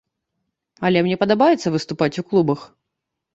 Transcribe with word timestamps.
Але 0.89 1.03
мне 1.07 1.17
падабаецца 1.23 1.73
выступаць 1.75 2.11
у 2.23 2.25
клубах. 2.33 2.65